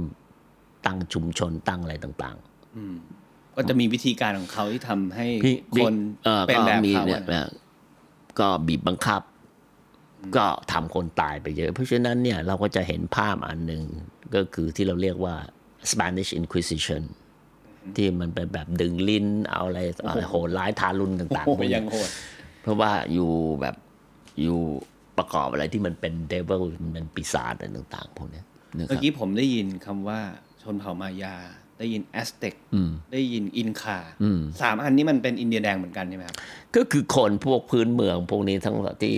[0.86, 2.36] ตั้งชุมชนตั้งอะไรต่าง
[3.56, 7.50] ก็จะมีวิธีการของเขาที่ทำให้ๆพี่คนเอ่อเป็นก็แบบมีเขาเนี่ยอะนะ
[8.38, 9.22] ก็บีบบังคับ
[10.36, 13.82] ก็ทำคนตายไปเยอะ เพราะฉะนั้นเนี่ยเราก็จะเห็นภาพอันหนึ่ง
[14.34, 15.34] ก็คือที่เราเรียกว่า
[15.90, 17.02] Spanish Inquisition
[17.96, 22.10] ที่มันเป็นแบบดึงลิ้นเอาอะไรอะไรโหดร้ายทารุณต่างๆโอ้พวกยัเนี้งยโหด
[22.62, 23.76] เพราะว่าอยู่แบบ
[24.42, 24.58] อยู่
[25.18, 28.44] ประกอบอะไรที่มันเป็นเดวิลมันเป็นปีศาจอะไรต่าง ๆ พวกเนี้ย
[28.78, 30.18] นะคเมื่รัอบกี้ผมได้ยินคำว่า
[30.62, 31.36] ชนเผ่ามายา
[31.82, 32.54] ได้ยินแอสเต็ก
[33.12, 33.98] ได้ยินอินคา
[34.60, 36.36] สามอันนี้มันเป็นอินเดียนแดงเหมือนกันใช่ไหมครับ
[36.76, 39.16] ก็คือคนพวกพื้นเมืองพวกนี้ทั้งหมดที่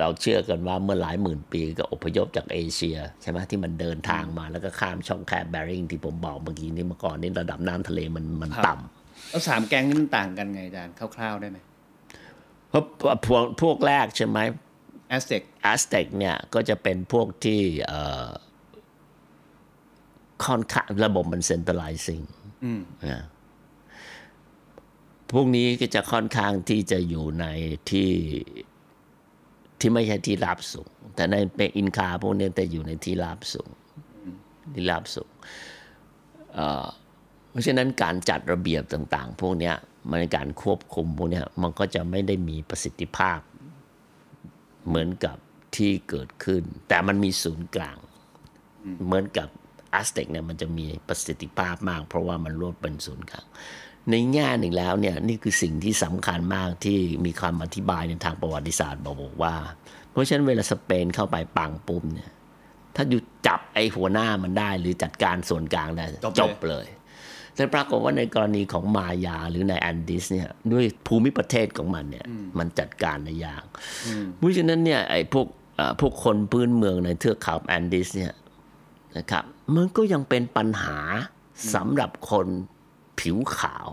[0.00, 11.58] เราเชื่อกันว่าเมื่อหลายหมื่นปีก็อพยพจากเอเชีย ใช่ไหมที่มันเดินทางมาแล้วก็ข้ามช่องแคบแบริงที่ผมบอกเมื่อกี้นี้เมื่อก่อนนี่ระดับน้ำทะเลมันมันครับต่ำแล้วสามแก๊งนี้มันต่างกันไงอาจารย์คร่าวๆได้ไหม
[12.68, 12.84] เพราะ
[13.26, 14.38] พวกพวกแรกใช่ไหม
[15.08, 18.26] แอสเต็กแอสเต็กเนี่ยก็จะเป็นพวกที่เอ่อ
[20.44, 22.20] ค่อนข้างระบบมันเซ็น t ร a ไลซิง
[22.64, 23.22] อืมนะ
[25.32, 27.46] พวกนี้ก็จะค่อนข้างที่จะอยู่ใน
[27.90, 28.10] ที่
[29.80, 33.70] ที่ไม่ใช่ที่ราบสูง แต่ในเป็นอินคาพวกนี้แต่อยู่ในที่ราบสูง
[34.74, 35.30] ที่ราบสูง
[36.54, 36.86] เอ่อ
[37.50, 39.74] เพราะฉะนั้นการจัดระเบียบต่าง ๆ พวกเนี้ย
[40.08, 43.40] มันในการควบคุมพวกเนี้ยมันก็จะไม่ได้มีประสิทธิภาพ
[44.86, 45.36] เหมือนกับ
[45.76, 47.98] ที่เกิดขึ้น แต่มันมีศูนย์กลาง
[49.06, 49.48] เหมือนกับ
[49.94, 53.46] แอสเต็กเนี่ยมันจะมีประสิทธิภาพมาก เพราะว่ามันรวมเป็นศูนย์กลาง
[54.10, 59.54] ในแง่หนึ่งแล้วเนี่ยนี่คือสิ่งที่สำคัญมากที่มีคำอธิบายในทางประวัติศาสตร์บอกบอกว่า
[60.10, 62.30] เพราะฉะนั้นเวลาสเปนเข้าไปปังปุ๊บเนี่ย
[62.96, 66.86] ถ้า you จับไอ้หัวหน้ามันได้ หรือจัดการส่วนกลางได้จบเลยจบเลย
[67.54, 72.26] แต่ปรากฏว่าในกรณีของมายาหรือในแอนดิสเนี่ยด้วยภูมิประเทศของมันเนี่ย
[72.58, 73.64] มันจัดการได้ยาก
[74.36, 78.32] เพราะฉะนั้นเนี่ยไอ้พวกเอ่อพวกคนพื้นเมืองในเทือกเขาแอนดิสเนี่ย
[79.16, 79.44] นะครับ
[79.76, 80.98] มันก็ยังเป็นปัญหา
[81.74, 82.46] สำหรับคน
[83.20, 83.88] ผิวขาว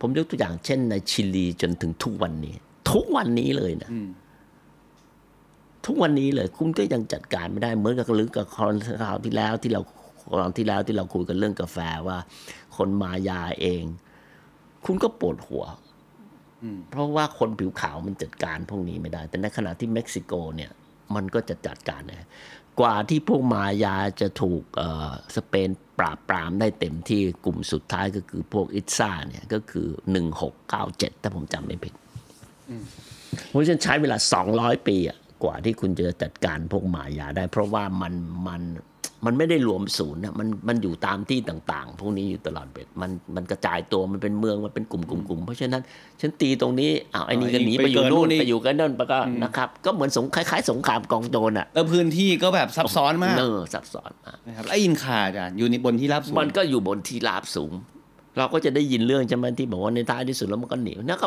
[0.00, 2.56] ผมยกตัวอย่างเช่นในชิลีจนถึงทุกวันนี้
[2.90, 3.90] ทุกวันนี้เลยนะ
[5.86, 9.80] ทุกวันนี้เลย คุณก็ยังจัดการไม่ได้เหมือนกับหรือกับคราวที่แล้วที่เรา
[10.32, 12.18] คราวที่แล้วที่เราคุยกันเรื่องกาแฟว่า
[12.76, 13.84] คนมายาเอง
[14.84, 15.64] คุณก็ปวดหัว
[16.90, 20.70] เพราะว่าคนผิวขาวมันจัดการพวกนี้ไม่ได้ แต่ในขณะที่เม็กซิโกเนี่ย
[21.14, 22.28] มันก็จะจัดการนะ
[22.80, 29.88] กว่าที่พวกมายาจะถูกเอ่อสเปนปราบปรามได้เต็มที่กลุ่มสุดท้ายก็คือพวกอิตซาเนี่ยก็คือ
[30.54, 31.94] 1697 ถ้าผมจำไม่ผิด
[33.48, 34.16] เพราะฉะนั้นใช้เวลา
[34.52, 38.14] 200 ปีอะกว่าที่คุณจะจัดการพวกหมายาได้ เพราะว่ามัน
[38.46, 38.62] มัน
[39.26, 45.82] มันไม่ได้รวมศูนย์นะมันมันอยู่ตามที่ต่างๆ พวกนี้อยู่ตลอดเวลามันมันกระจายตัวมันเป็นเมืองมันเป็นกลุ่มกลุ่มกลุ่มเพราะฉะนั้น
[46.20, 57.72] ฉันตีตรงนี้อ้าวไอ้นี่ก็หนีไปไปอยู่เกิดนู่นู่นนนี่ไปอยู่กันนั่นไปก็นะครับก็เหมือนสงคล้ายๆ สงครามกองโจรอะแล้วพื้นที่ก็แบบซับซ้อนมากเนอซับซ้อนมากนะครับแล้วอินคาอาจารย์อยู่ในบนที่ราบสูงมันก็อยู่บนที่ราบสูง
[58.36, 61.26] เราก็จะได้ยินเรื่องใช่ไหมที่บอกว่าในท้ายที่สุดแล้วมันก็หนีนั่นก็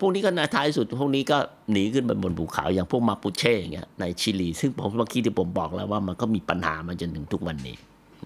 [0.00, 1.38] พวกนี้ก็ในท้ายที่สุดพวกนี้ก็
[1.72, 7.76] หนีขึ้นไปบนภูเขาอย่างพวกมาปูเช่อย่างเงี้ยในชิลี ซึ่งผมเมื่อกี้ที่ผมบอกแล้วว่ามันก็มีปัญหามาจนถึงทุกวันนี้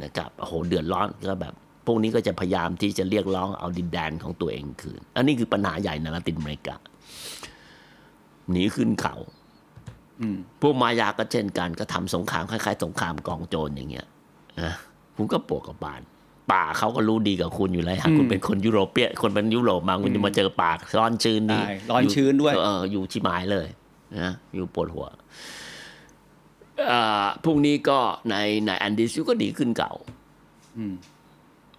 [0.02, 1.54] นะครับโอ้โหเดือดร้อนก็แบบ
[1.86, 6.76] พวกนี้ก็จะพยายามที่จะเรียกร้องเอาดินแดนของตัวเองคืน อันนี้คือปัญหาใหญ่ในลาตินอเมริกา
[8.50, 9.14] หนีขึ้นเขา
[10.20, 14.06] อืมพวกมายาก็เช่นกันก็ทำสงครามคล้ายๆสงครามกองโจรอย่างเงี้ย
[14.62, 14.72] นะ
[15.16, 16.00] คุณก็ปวกกับบาน
[16.52, 23.66] ป่าเขาก็รู้ดีกับคุณอยู่แล้วฮะคุณเป็นคนยุโรปเปียคนเป็นยุโรปมาคุณจะมาเจอป่าร้อนชื้นนี่ได้ร้อนชื้นด้วยเอออยู่ชิมายเลย
[24.22, 25.06] นะอยู่ปวดหัว
[26.90, 27.98] อ่าพวกนี้ก็
[28.30, 29.92] ในในแอนดิสก็ดีขึ้นเก่า
[30.78, 30.94] อืม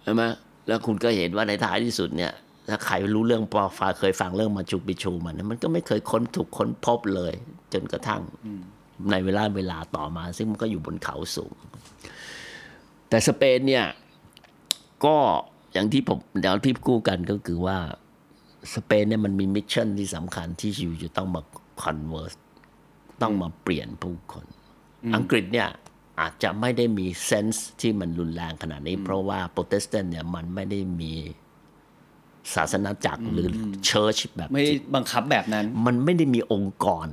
[0.02, 0.22] ใช่ไหม
[0.68, 2.32] แล้วคุณก็เห็นว่าในท้ายที่สุดเนี่ย
[2.68, 7.32] ถ้าใครรู้เรื่องปอฟาเคยฟังเรื่องมาชูปิชูมันมันก็ไม่เคยค้นถูกค้นพบเลย
[7.72, 8.22] จนกระทั่ง
[9.10, 11.54] ในเวลาเวลาต่อมา ซึ่งมันก็อยู่บนเขาสูง
[13.08, 13.86] แต่สเปนเนี่ย
[15.04, 15.16] ก็
[15.72, 17.78] อย่างที่ผมเดี๋ยวที่กู้กันก็คือว่า
[18.74, 21.42] สเปนเนี่ยมันมี mission ที่สำคัญที่ you จะต้องมา
[21.82, 22.34] convert
[23.22, 24.46] ต้องมาเปลี่ยนผู้คน
[25.14, 25.68] อังกฤษเนี่ย
[26.20, 31.12] อาจจะไม่ได้มี sense ที่มันรุนแรงขนาดนี้ เพราะว่าโปรเตสแตนต์เนี่ยมันไม่ได้มี
[32.54, 33.48] ศาสนาจักรหรือ
[33.86, 37.06] church แบบไม่ได้บังคับแบบนั้น มันไม่ได้มีองค์กร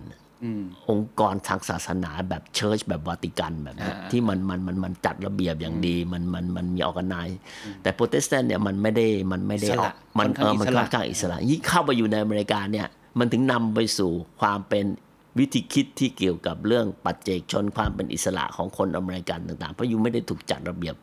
[0.44, 7.30] อืมองค์กรทางศาสนาแบบ church แบบวาติกันแบบนี้อ่าที่มันมันมันมันจัดระเบียบอย่างดีมันมันมันมี organize
[7.82, 12.88] แต่โปรเตสแตนต์เนี่ยมันไม่ได้มันไม่ได้อิสอระอกมันค่อนเอข้างอมันอิสระค่อนข้างอิสระยิ่งเข้าไปอยู่ในอเมริกาเนี่ย
[13.20, 14.86] มันถึงนำไปสู่ความเป็น
[15.40, 20.96] วิธีคิดที่เกี่ยวกับเรื่องปัจเจกชนความเป็นอิสระของคนอเมริกันต่าง ๆ เพราะ you ไม่ได้ถูกจัดระเบียบ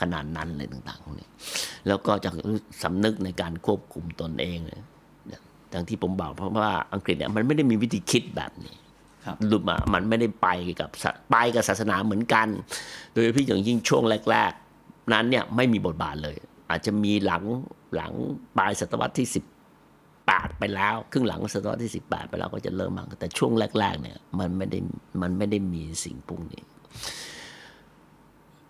[0.00, 1.28] ขนาดนั้นเลยต่างๆพวกนี้
[1.86, 2.30] แล้วก็จะ
[2.82, 4.82] สำนึกในการควบคุมตนเองเนี่ย
[5.70, 8.74] อย่างที่ผมบอกเพราะว่าอังกฤษเนี่ยมันไม่ได้มีวิธีคิดแบบนี้
[9.24, 10.48] ครับหลุดมา มันไม่ได้ไป
[10.80, 12.48] กับศาไปกับศาสนาเหมือนกัน
[13.12, 16.36] โดยเฉพี่อย่างยิ่งช่วงแรก ๆ นั้นเนี่ยไม่มีบทบาทเลย
[16.70, 17.42] อาจจะมีหลัง
[17.94, 18.12] หลัง
[18.58, 19.44] ปลายศตวรรษที่สิบ
[20.26, 24.78] แปดไปแล้ว ครึ่งหลังศตวรรษที่สิบแปดไปแล้วก็จะเริ่มมาแต่ช่วงแรก ๆ เนี่ยมันไม่ได้
[25.22, 26.62] มันไม่ได้มีสิ่งพวกนี้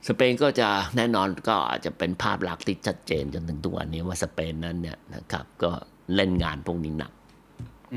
[0.09, 5.73] สเปนก็จะแน่นอนก็อาจจะเป็นภาพลักษณ์ที่ชัดเจนจนถึงทุกวันนี้ว่าสเปนนั้นเนี่ยนะครับ ก็
[6.15, 7.13] เล่นงานพวกนี้หนัก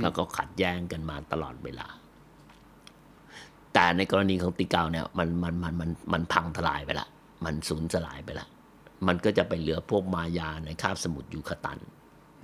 [0.02, 1.88] แล้วก็ขัดแย้งกันมาตลอดเวลา
[3.74, 7.08] แต่ในกรณีของติเกาเนี่ยมันมันมันมันมันพังทลายไปละ
[7.46, 8.48] มันสูญสลายไปละ
[9.08, 11.80] มันก็จะไปเหลือพวกมายาในคาบสมุทรยูคาตัน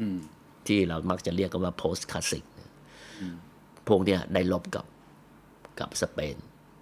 [0.02, 0.20] อืม
[0.68, 2.44] ที่เรามักจะเรียกกันว่า post classic
[3.88, 4.86] พวกเนี้ยได้ลบกับ
[5.80, 6.36] กับสเปน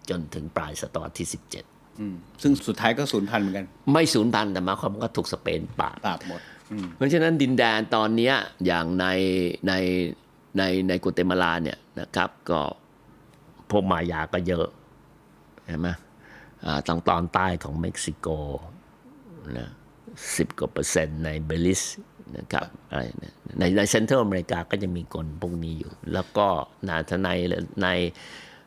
[0.10, 1.28] จนถึงปลายศตวรรษที่
[1.63, 6.57] 17อืมซึ่งสุดท้ายก็สูญพันธุ์เหมือนกัน ไม่สูญพันธุ์แต่หมายความว่าก็ถูกสเปนปราบปราบหมดอืม
[6.95, 8.32] เพราะฉะนั้นดินแดนตอนนี้
[8.65, 9.06] อย่างใน
[9.67, 9.73] ใน
[10.58, 12.62] ในในกัวเตมาลาเนี่ยนะครับก็
[13.69, 14.67] พวกมายาก็เยอะ
[15.65, 15.89] เห็นไหม
[16.88, 18.27] ทางตอนใต้ของเม็กซิโก
[19.58, 19.69] นะ
[20.38, 21.84] สิบกว่าเปอร์เซ็นต์ในเบลีซ
[22.38, 23.01] นะครับอะไร
[23.60, 26.47] ในใน Central America ก็จะมีคนพวกนี้อยู่ แล้วก็
[26.88, 27.30] นาทใน
[27.84, 27.88] ใน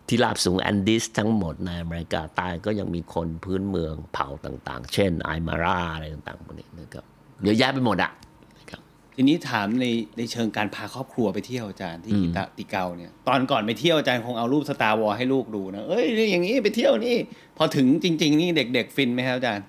[0.09, 7.05] ที่ราบสูงแอนดิสทั้งหมดในอเมริกาใต้ก็ยังมีคนพื้นเมืองเผ่าต่าง ๆ เช่นไอมาราอะไรต่างๆพวกนี้นะครับ
[7.45, 8.11] เยอะแยะไปหมดอะ
[8.59, 8.81] นะครับ
[9.15, 9.87] ทีนี้ถามใน
[10.19, 17.17] ในเชิงการพาครอบครัวไปเที่ยวอาจารย์ที่กิตาติเกาเนี่ยตอนก่อนไปเที่ยวอาจารย์คงเอารูปสตาร์วอลให้ลูกดูนะเอ้ยอย่างนี้ไปเที่ยวนี่
[17.57, 19.67] พอถึงจริง ๆ นี่เด็ก ๆ ฟินไหมครับอาจารย์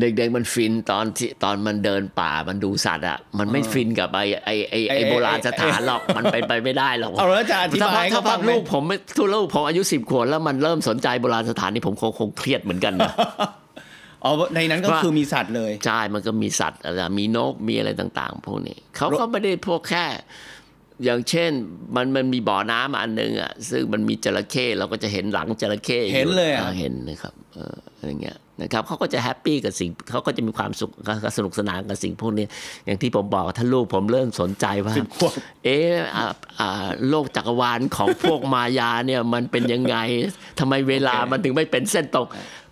[0.00, 13.12] เด็กๆมันฟินตอนที่ตอนมันเดินป่ามันดูสัตว์อะมันไม่ฟินกับไอ้ไอ้ไอ้ไอ้ไอ้ไอ้โบราณสถานหรอกมันเป็นไปไม่ได้หรอกเอาแล้วอาจารย์อธิถ้าบายให้ถ้าเขาฟัพังกไหมลูกผมไม่ทุลูกผมอายุสิบขวบแล้วมันเริ่มสนใจโบราณสถานนี่ผมคงคงเครียดเหมือนกันนะ
[14.24, 20.06] อ๋อในนั้นก็ว่าคือมีสัตว์เลย ใช่ มันก็มีสัตว์อะไรมีนกมีอะไรต่างๆ พวกนี้เขาก็ไม่ได้พวกแค่
[21.04, 21.50] อย่างเช่น
[21.96, 30.90] มันมันมีบ่อน้ำอันหนึ่งอะซึ่งมันมีจระเข้เราก็จะเห็นหลังจระเข้อเห็นเลยอะาเห็นนะครับเอออะไรเงี้ยนะครับเขาก็จะแฮปปี้กับสิ่งเขาก็จะมีความสุข
[31.36, 32.46] สนุกสนานกับสิ่งพวกนี้
[32.86, 35.32] อย่างที่ผมบอกถ้าลูกผมเริ่มสนใจว่าสิบขวบ
[35.64, 36.26] เอ๊ะอ่า
[36.60, 39.96] อ่าโลกจักรวาลของพวกมายาเนี่ยมันเป็นยังไง
[40.58, 42.26] ทำไมเวลามันถึงไม่เป็นเส้นตรง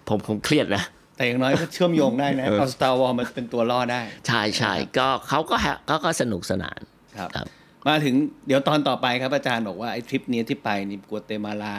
[0.08, 0.84] ผมคงเครียดนะ
[1.20, 6.80] แต่อย่างน้อยก็เชื่อมโยงได้นะเอา Star Wars มาเป็นตัวล่อได้ ใช่ใช่ก็เขาก็ happy เขาก็สนุกสนาน
[7.16, 7.46] ครับครับ
[7.88, 8.14] มาถึง
[8.46, 11.78] เดี๋ยวตอนต่อไปครับอาจารย์บอกว่าไอ้ทริปนี้ที่ไปนี่กัวเตมาลา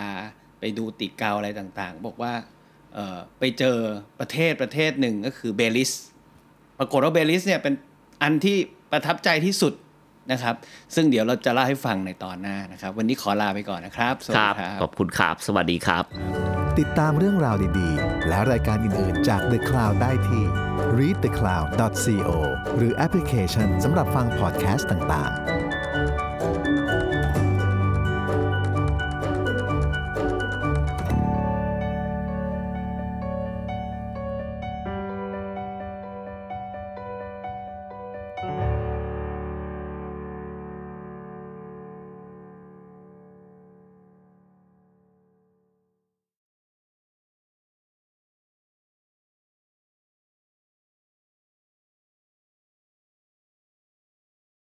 [0.59, 2.33] ไปดูติกัลอะไรต่างๆ บอกว่า
[2.93, 3.77] เอ่อไปเจอ
[4.19, 5.91] ประเทศประเทศหนึ่งก็คือเบลีซ
[6.79, 7.73] ปรากฏว่าเบลีซเนี่ยเป็น
[8.23, 8.57] อันที่
[8.91, 9.73] ประทับใจที่สุด
[10.31, 10.55] นะครับ
[10.95, 16.03] ซึ่งเดี๋ยวเราจะเล่าให้ฟังในตอนหน้านะครับ วันนี้ขอลาไปก่อนนะครับสวัสคดีรับครับขอบคุณครับ สวัสดีครับ
[16.79, 20.43] ติดตามเรื่องราวดีๆ และรายการอื่นๆจาก The Cloud ได้ที่
[20.99, 22.29] readthecloud.co
[22.77, 25.60] หรือแอปพลิเคชันสำหรับฟังพอดแคสต์ต่างๆ